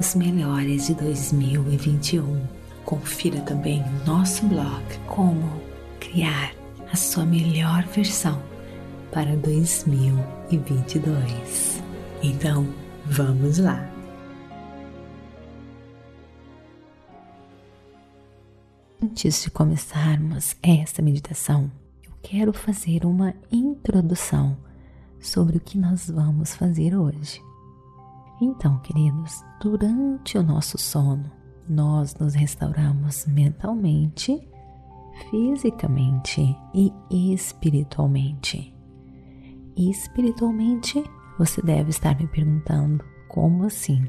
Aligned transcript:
os 0.00 0.14
melhores 0.14 0.86
de 0.86 0.94
2021. 0.94 2.40
Confira 2.86 3.42
também 3.42 3.84
nosso 4.06 4.46
blog 4.46 4.82
Como 5.06 5.60
Criar 6.00 6.54
a 6.90 6.96
Sua 6.96 7.26
Melhor 7.26 7.84
Versão 7.88 8.42
para 9.12 9.36
2022. 9.36 11.82
Então, 12.22 12.66
vamos 13.04 13.58
lá! 13.58 13.86
Antes 19.02 19.42
de 19.42 19.50
começarmos 19.50 20.56
esta 20.62 21.02
meditação, 21.02 21.70
eu 22.02 22.12
quero 22.22 22.54
fazer 22.54 23.04
uma 23.04 23.34
introdução 23.52 24.56
sobre 25.20 25.58
o 25.58 25.60
que 25.60 25.76
nós 25.76 26.08
vamos 26.08 26.54
fazer 26.54 26.96
hoje. 26.96 27.49
Então, 28.40 28.78
queridos, 28.78 29.44
durante 29.60 30.38
o 30.38 30.42
nosso 30.42 30.78
sono, 30.78 31.30
nós 31.68 32.14
nos 32.14 32.34
restauramos 32.34 33.26
mentalmente, 33.26 34.48
fisicamente 35.30 36.56
e 36.74 36.92
espiritualmente. 37.32 38.74
espiritualmente, 39.76 41.02
você 41.38 41.62
deve 41.62 41.90
estar 41.90 42.16
me 42.18 42.26
perguntando 42.26 43.04
como 43.28 43.64
assim? 43.64 44.08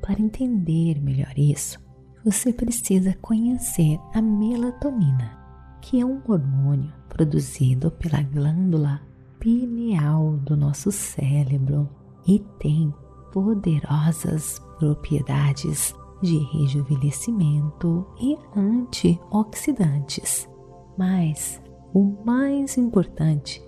Para 0.00 0.20
entender 0.20 1.00
melhor 1.00 1.32
isso, 1.36 1.78
você 2.24 2.52
precisa 2.52 3.16
conhecer 3.20 3.98
a 4.14 4.22
melatonina, 4.22 5.38
que 5.80 6.00
é 6.00 6.06
um 6.06 6.22
hormônio 6.26 6.92
produzido 7.08 7.90
pela 7.90 8.22
glândula 8.22 9.00
pineal 9.38 10.36
do 10.38 10.56
nosso 10.56 10.90
cérebro 10.92 11.88
e 12.26 12.38
tem 12.58 12.94
poderosas 13.32 14.60
propriedades 14.78 15.94
de 16.22 16.38
rejuvenescimento 16.38 18.06
e 18.20 18.38
antioxidantes. 18.56 20.48
Mas 20.96 21.60
o 21.92 22.24
mais 22.24 22.78
importante 22.78 23.60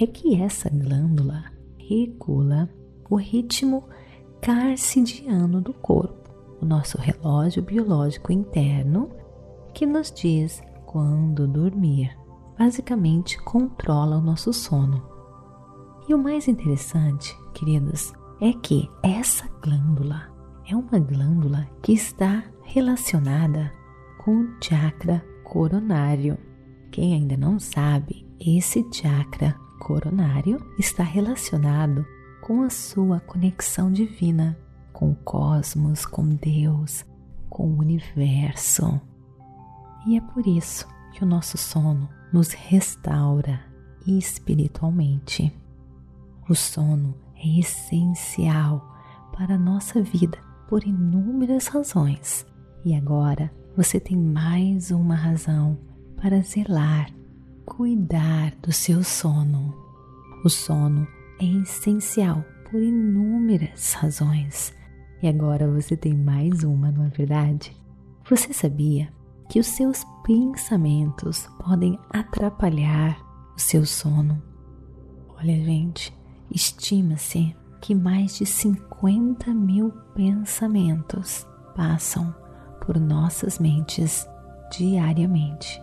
é 0.00 0.06
que 0.06 0.40
essa 0.40 0.68
glândula 0.68 1.44
regula 1.78 2.68
o 3.08 3.16
ritmo 3.16 3.84
carcidiano 4.40 5.60
do 5.60 5.72
corpo, 5.72 6.30
o 6.60 6.64
nosso 6.64 6.98
relógio 6.98 7.62
biológico 7.62 8.32
interno 8.32 9.10
que 9.74 9.86
nos 9.86 10.10
diz 10.10 10.62
quando 10.86 11.46
dormir. 11.46 12.16
Basicamente 12.58 13.38
controla 13.42 14.16
o 14.16 14.20
nosso 14.20 14.52
sono. 14.52 15.02
E 16.08 16.14
o 16.14 16.18
mais 16.18 16.48
interessante, 16.48 17.36
queridos, 17.54 18.12
é 18.42 18.52
que 18.54 18.90
essa 19.04 19.48
glândula 19.62 20.28
é 20.68 20.74
uma 20.74 20.98
glândula 20.98 21.64
que 21.80 21.92
está 21.92 22.42
relacionada 22.64 23.72
com 24.18 24.40
o 24.40 24.48
chakra 24.60 25.24
coronário. 25.44 26.36
Quem 26.90 27.14
ainda 27.14 27.36
não 27.36 27.60
sabe, 27.60 28.26
esse 28.40 28.84
chakra 28.92 29.54
coronário 29.78 30.58
está 30.76 31.04
relacionado 31.04 32.04
com 32.40 32.62
a 32.62 32.70
sua 32.70 33.20
conexão 33.20 33.92
divina 33.92 34.58
com 34.92 35.12
o 35.12 35.16
cosmos, 35.16 36.04
com 36.04 36.28
Deus, 36.34 37.06
com 37.48 37.68
o 37.68 37.78
universo. 37.78 39.00
E 40.04 40.16
é 40.16 40.20
por 40.20 40.44
isso 40.48 40.88
que 41.12 41.22
o 41.22 41.26
nosso 41.26 41.56
sono 41.56 42.08
nos 42.32 42.50
restaura 42.50 43.60
espiritualmente. 44.04 45.56
O 46.48 46.56
sono 46.56 47.21
é 47.42 47.58
essencial 47.58 48.96
para 49.36 49.54
a 49.54 49.58
nossa 49.58 50.00
vida 50.00 50.38
por 50.68 50.84
inúmeras 50.84 51.66
razões. 51.66 52.46
E 52.84 52.94
agora 52.94 53.52
você 53.76 53.98
tem 53.98 54.16
mais 54.16 54.90
uma 54.90 55.14
razão 55.14 55.78
para 56.16 56.40
zelar, 56.40 57.10
cuidar 57.64 58.52
do 58.62 58.72
seu 58.72 59.02
sono. 59.02 59.74
O 60.44 60.48
sono 60.48 61.06
é 61.40 61.44
essencial 61.44 62.44
por 62.70 62.80
inúmeras 62.80 63.94
razões. 63.94 64.74
E 65.22 65.28
agora 65.28 65.70
você 65.70 65.96
tem 65.96 66.14
mais 66.14 66.64
uma, 66.64 66.90
não 66.90 67.06
é 67.06 67.08
verdade? 67.08 67.76
Você 68.28 68.52
sabia 68.52 69.12
que 69.48 69.60
os 69.60 69.66
seus 69.66 70.04
pensamentos 70.24 71.48
podem 71.64 71.98
atrapalhar 72.10 73.18
o 73.54 73.60
seu 73.60 73.84
sono? 73.84 74.42
Olha, 75.38 75.54
gente, 75.64 76.12
Estima-se 76.54 77.56
que 77.80 77.94
mais 77.94 78.36
de 78.36 78.44
50 78.44 79.54
mil 79.54 79.90
pensamentos 80.14 81.46
passam 81.74 82.34
por 82.84 83.00
nossas 83.00 83.58
mentes 83.58 84.28
diariamente. 84.70 85.82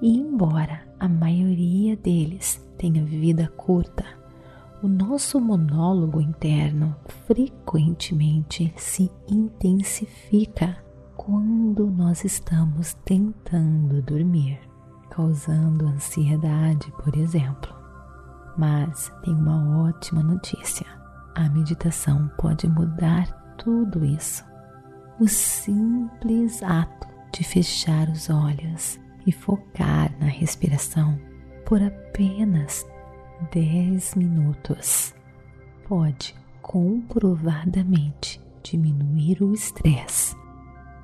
E 0.00 0.16
embora 0.16 0.82
a 0.98 1.08
maioria 1.08 1.96
deles 1.96 2.64
tenha 2.78 3.04
vida 3.04 3.48
curta, 3.56 4.04
o 4.80 4.86
nosso 4.86 5.40
monólogo 5.40 6.20
interno 6.20 6.96
frequentemente 7.26 8.72
se 8.76 9.10
intensifica 9.28 10.78
quando 11.16 11.90
nós 11.90 12.24
estamos 12.24 12.94
tentando 13.04 14.00
dormir, 14.00 14.58
causando 15.10 15.86
ansiedade, 15.86 16.90
por 17.02 17.14
exemplo. 17.16 17.79
Mas 18.56 19.12
tem 19.22 19.34
uma 19.34 19.86
ótima 19.86 20.22
notícia: 20.22 20.86
a 21.34 21.48
meditação 21.48 22.30
pode 22.38 22.68
mudar 22.68 23.26
tudo 23.56 24.04
isso. 24.04 24.44
O 25.18 25.28
simples 25.28 26.62
ato 26.62 27.08
de 27.32 27.44
fechar 27.44 28.08
os 28.08 28.30
olhos 28.30 28.98
e 29.26 29.32
focar 29.32 30.10
na 30.18 30.26
respiração 30.26 31.18
por 31.64 31.82
apenas 31.82 32.86
10 33.52 34.14
minutos 34.16 35.14
pode 35.86 36.34
comprovadamente 36.62 38.40
diminuir 38.62 39.42
o 39.42 39.52
estresse, 39.52 40.36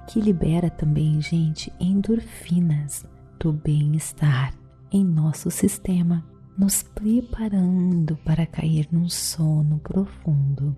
que 0.09 0.21
libera 0.21 0.71
também, 0.71 1.21
gente, 1.21 1.73
endorfinas 1.81 3.05
do 3.39 3.53
bem-estar 3.53 4.55
em 4.93 5.05
nosso 5.05 5.51
sistema 5.51 6.25
nos 6.57 6.83
preparando 6.83 8.17
para 8.19 8.47
cair 8.47 8.89
num 8.91 9.09
sono 9.09 9.79
profundo. 9.79 10.75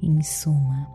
Em 0.00 0.22
suma, 0.22 0.86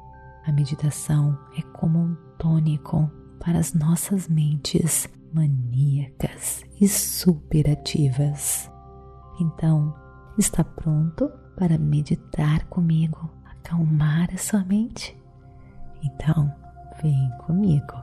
a 0.45 0.51
meditação 0.51 1.37
é 1.57 1.61
como 1.77 1.99
um 1.99 2.15
tônico 2.37 3.11
para 3.39 3.59
as 3.59 3.73
nossas 3.73 4.27
mentes 4.29 5.09
maníacas 5.33 6.63
e 6.79 6.87
superativas. 6.87 8.71
Então, 9.39 9.93
está 10.37 10.63
pronto 10.63 11.29
para 11.57 11.77
meditar 11.77 12.65
comigo, 12.67 13.29
acalmar 13.45 14.29
a 14.33 14.37
sua 14.37 14.63
mente? 14.63 15.17
Então, 16.01 16.53
vem 17.01 17.29
comigo. 17.45 18.01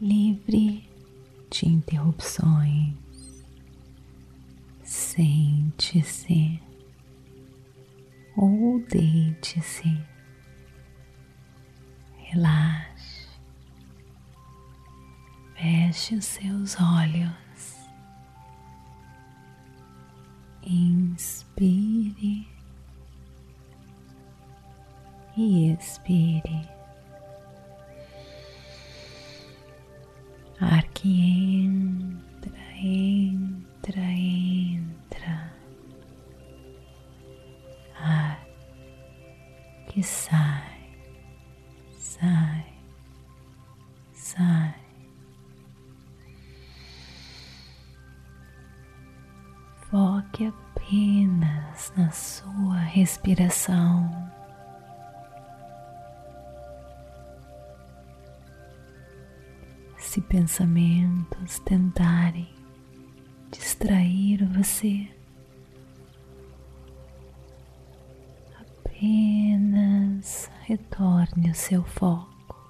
livre 0.00 0.90
de 1.48 1.68
interrupções. 1.68 2.96
Sente-se 4.82 6.60
ou 8.36 8.84
deite-se. 8.88 10.00
Relaxe. 12.16 13.28
Feche 15.54 16.16
os 16.16 16.24
seus 16.24 16.76
olhos. 16.80 17.51
E 25.36 25.72
expire. 25.72 26.68
Ar 30.60 30.84
que 30.94 31.64
entra, 31.64 32.52
entra, 32.80 34.00
entra. 34.00 35.52
Ar 37.98 38.46
que 39.88 40.02
sai, 40.02 40.96
sai, 41.98 42.64
sai. 44.12 44.74
Foque 49.90 50.46
apenas 50.46 51.92
na 51.96 52.10
sua 52.10 52.76
respiração. 52.76 54.21
Se 60.12 60.20
pensamentos 60.20 61.58
tentarem 61.60 62.54
distrair 63.50 64.46
você, 64.52 65.08
apenas 68.60 70.50
retorne 70.64 71.50
o 71.50 71.54
seu 71.54 71.82
foco 71.82 72.62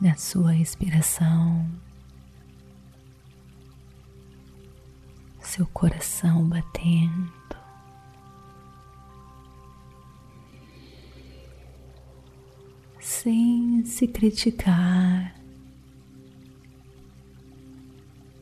na 0.00 0.14
sua 0.14 0.52
respiração, 0.52 1.68
seu 5.40 5.66
coração 5.66 6.48
batendo. 6.48 7.39
Sem 13.22 13.84
se 13.84 14.06
criticar 14.08 15.34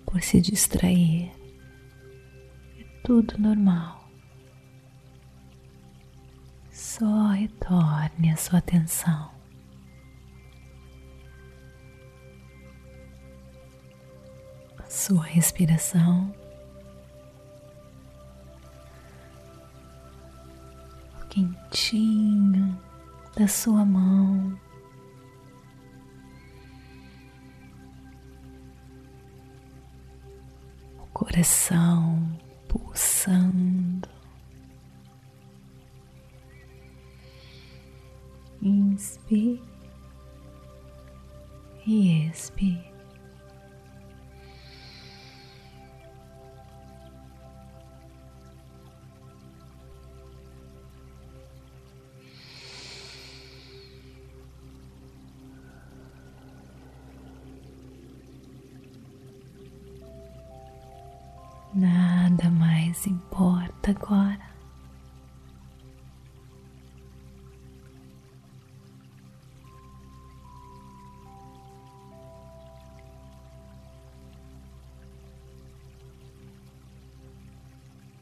por 0.06 0.22
se 0.22 0.40
distrair. 0.40 1.32
É 2.78 2.84
tudo 3.02 3.36
normal. 3.38 4.08
Só 6.70 7.30
retorne 7.30 8.30
a 8.30 8.36
sua 8.36 8.60
atenção. 8.60 9.32
A 14.78 14.88
sua 14.88 15.24
respiração. 15.24 16.32
O 21.20 21.26
quentinho 21.26 22.78
da 23.36 23.48
sua 23.48 23.84
mão. 23.84 24.67
Coração 31.18 32.28
pulsando. 32.68 34.08
Inspire 38.62 39.60
e 41.84 42.28
expire. 42.28 42.97
Nada 61.74 62.50
mais 62.50 63.06
importa 63.06 63.90
agora. 63.90 64.48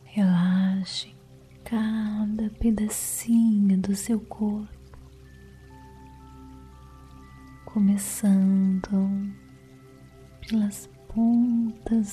Relaxe 0.04 1.14
cada 1.64 2.48
pedacinho 2.58 3.78
do 3.78 3.94
seu 3.94 4.18
corpo, 4.18 4.98
começando 7.66 8.88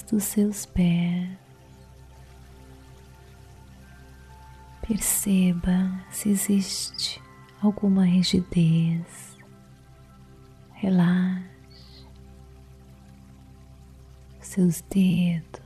dos 0.03 0.23
seus 0.23 0.65
pés. 0.67 1.29
Perceba 4.87 6.05
se 6.11 6.29
existe 6.29 7.21
alguma 7.61 8.05
rigidez. 8.05 9.35
Relaxe 10.75 11.43
seus 14.41 14.81
dedos 14.89 15.63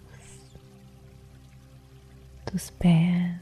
dos 2.45 2.69
pés. 2.71 3.41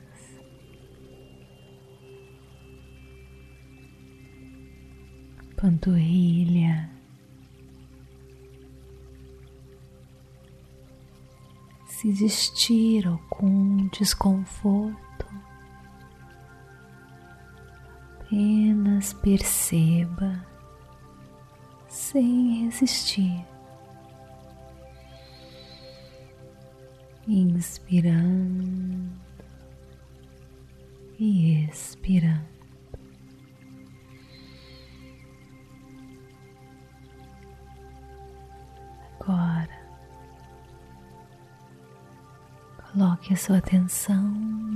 Panturrilha. 5.55 6.94
Se 12.05 12.09
existir 12.25 13.07
algum 13.07 13.87
desconforto, 13.87 15.25
apenas 18.19 19.13
perceba 19.13 20.45
sem 21.87 22.65
resistir. 22.65 23.43
Inspirando 27.27 29.11
e 31.17 31.65
expirando. 31.65 32.45
Agora 39.19 39.84
Coloque 42.95 43.33
a 43.33 43.35
sua 43.35 43.57
atenção 43.57 44.23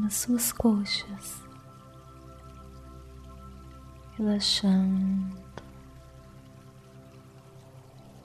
nas 0.02 0.16
suas 0.16 0.52
coxas, 0.52 1.42
relaxando, 4.18 5.38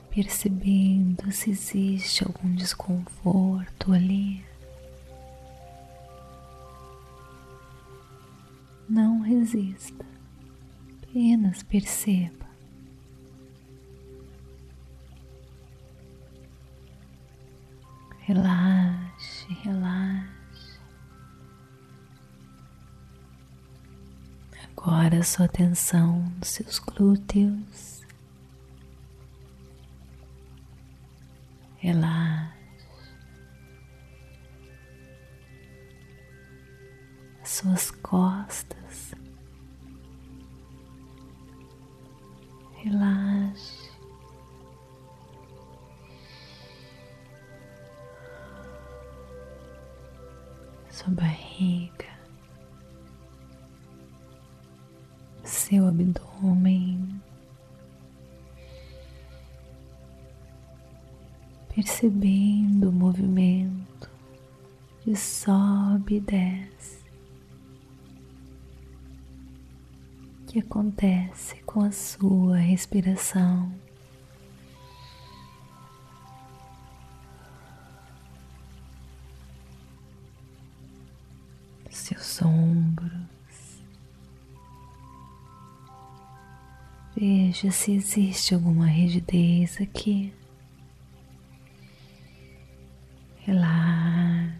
percebendo 0.09 1.31
se 1.31 1.51
existe 1.51 2.25
algum 2.25 2.53
desconforto 2.55 3.93
ali. 3.93 4.43
Não 8.89 9.21
resista, 9.21 10.05
apenas 11.03 11.63
perceba. 11.63 12.45
Relaxe, 19.47 19.63
relaxe. 19.63 20.79
Agora 24.71 25.23
sua 25.23 25.45
atenção 25.45 26.31
nos 26.39 26.49
seus 26.49 26.79
glúteos. 26.79 28.03
Relaxe. 31.77 32.55
suas 37.43 37.89
costas. 37.89 39.13
Relaxe. 42.83 43.84
Sua 50.95 51.09
barriga, 51.13 52.07
seu 55.43 55.85
abdômen, 55.89 57.21
percebendo 61.75 62.87
o 62.87 62.93
movimento 62.93 64.09
de 65.05 65.17
sobe 65.17 66.15
e 66.15 66.19
desce. 66.21 67.03
que 70.47 70.59
acontece 70.59 71.61
com 71.63 71.81
a 71.81 71.91
sua 71.91 72.55
respiração. 72.55 73.69
Veja 87.17 87.71
se 87.71 87.93
existe 87.93 88.53
alguma 88.53 88.87
rigidez 88.87 89.79
aqui. 89.79 90.33
Relaxa. 93.37 94.55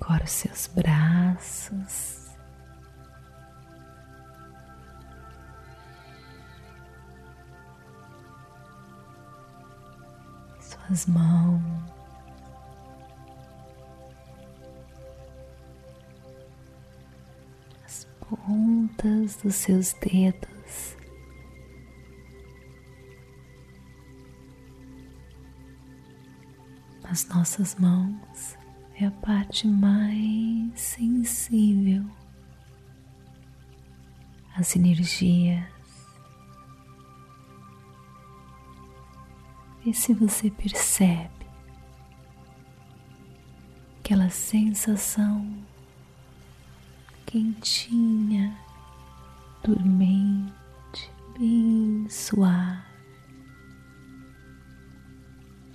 Agora 0.00 0.24
os 0.24 0.30
seus 0.30 0.66
braços. 0.66 2.32
Suas 10.58 11.06
mãos. 11.06 11.81
Pontas 18.92 19.36
dos 19.36 19.54
seus 19.54 19.92
dedos. 19.94 20.96
As 27.04 27.26
nossas 27.28 27.74
mãos 27.76 28.56
é 28.98 29.06
a 29.06 29.10
parte 29.10 29.66
mais 29.66 30.80
sensível 30.80 32.04
às 34.56 34.74
energias. 34.76 35.64
E 39.84 39.92
se 39.92 40.14
você 40.14 40.50
percebe 40.50 41.30
aquela 43.98 44.30
sensação 44.30 45.62
quentinha, 47.26 48.56
dormente, 49.64 51.10
bem 51.38 52.06
suave 52.08 52.82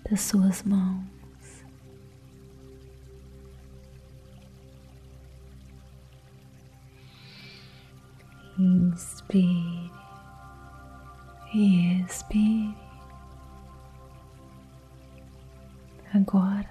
das 0.10 0.22
suas 0.22 0.64
mãos. 0.64 1.06
Inspire 8.60 9.92
e 11.54 12.02
expire. 12.02 12.76
Agora, 16.14 16.70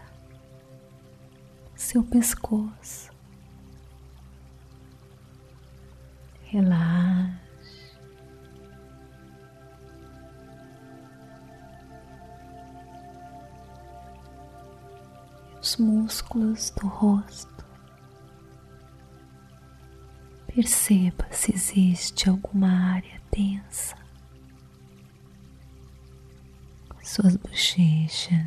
seu 1.76 2.02
pescoço. 2.02 3.15
Relaxe. 6.50 7.46
Os 15.60 15.76
músculos 15.76 16.70
do 16.70 16.86
rosto. 16.86 17.64
Perceba 20.46 21.26
se 21.32 21.52
existe 21.52 22.28
alguma 22.30 22.94
área 22.94 23.20
tensa. 23.30 23.96
Suas 27.02 27.36
bochechas, 27.36 28.46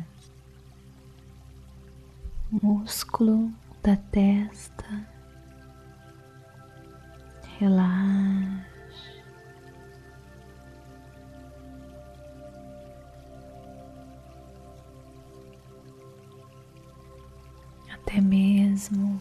músculo 2.50 3.50
da 3.82 3.96
testa, 3.96 5.06
relaxe. 7.60 9.20
Até 17.92 18.20
mesmo 18.20 19.20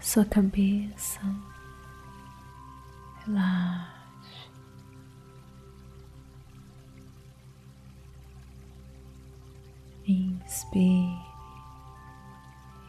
sua 0.00 0.24
cabeça, 0.24 1.20
relaxe. 3.24 4.50
Inspire 10.08 11.16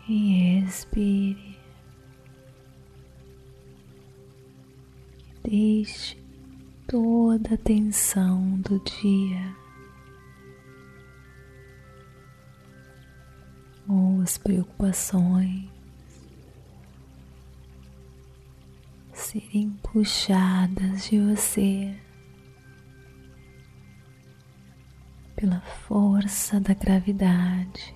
e 0.09 0.57
expire. 0.63 1.50
Deixe 5.51 6.17
toda 6.87 7.55
a 7.55 7.57
tensão 7.57 8.57
do 8.61 8.79
dia 8.79 9.53
ou 13.85 14.21
as 14.21 14.37
preocupações 14.37 15.67
serem 19.11 19.71
puxadas 19.83 21.09
de 21.09 21.19
você 21.19 21.99
pela 25.35 25.59
força 25.59 26.61
da 26.61 26.73
gravidade, 26.73 27.93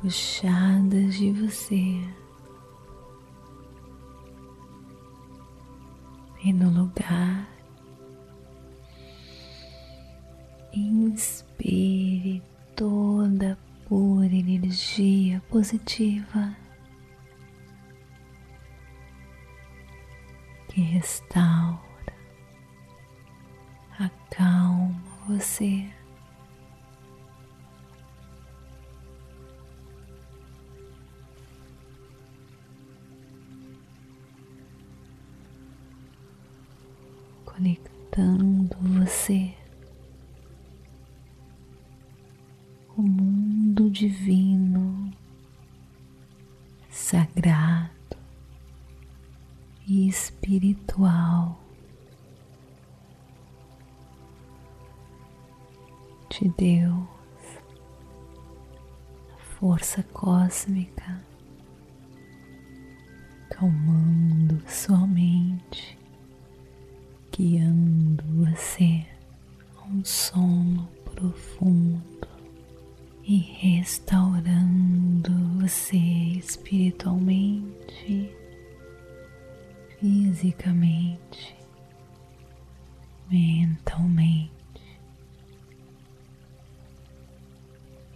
puxadas 0.00 1.16
de 1.16 1.32
você. 1.32 2.23
E 6.44 6.52
no 6.52 6.68
lugar, 6.68 7.48
inspire 10.74 12.42
toda 12.76 13.56
pura 13.88 14.26
energia 14.26 15.40
positiva 15.48 16.54
que 20.68 20.82
restaura, 20.82 22.12
acalma 23.98 25.00
você. 25.26 25.88
Conectando 37.64 38.76
você 38.78 39.54
o 42.94 43.00
mundo 43.00 43.88
divino, 43.88 45.10
sagrado 46.90 48.18
espiritual. 49.88 51.58
De 56.28 56.50
Deus, 56.50 57.08
força 59.38 60.02
cósmica, 60.02 61.18
calmando 63.48 64.62
sua 64.68 65.06
mente, 65.06 66.03
guiando 67.36 68.22
você 68.44 69.04
a 69.76 69.82
um 69.88 70.04
sono 70.04 70.88
profundo 71.14 72.28
e 73.24 73.38
restaurando 73.38 75.32
você 75.60 75.96
espiritualmente, 75.96 78.32
fisicamente, 79.98 81.56
mentalmente. 83.28 84.54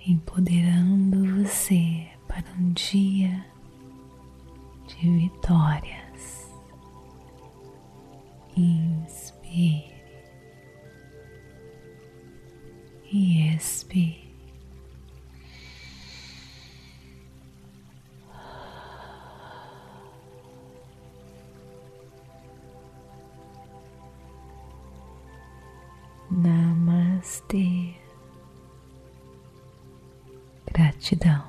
empoderando 0.06 1.44
você 1.44 2.06
para 2.26 2.44
um 2.58 2.72
dia 2.72 3.44
de 4.86 5.10
vitórias. 5.18 6.07
Inspire 8.58 9.94
e 13.12 13.54
expire. 13.54 14.34
Namastê. 26.28 27.94
Gratidão 30.66 31.44